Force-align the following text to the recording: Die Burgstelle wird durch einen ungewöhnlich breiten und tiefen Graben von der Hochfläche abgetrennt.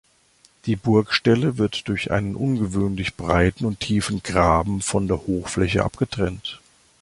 Die 0.65 0.75
Burgstelle 0.75 1.59
wird 1.59 1.87
durch 1.87 2.09
einen 2.09 2.35
ungewöhnlich 2.35 3.13
breiten 3.17 3.65
und 3.65 3.79
tiefen 3.81 4.23
Graben 4.23 4.81
von 4.81 5.07
der 5.07 5.27
Hochfläche 5.27 5.83
abgetrennt. 5.83 6.59